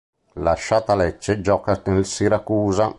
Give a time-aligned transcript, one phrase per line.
[0.41, 2.89] Lasciata Lecce gioca nel Siracusa.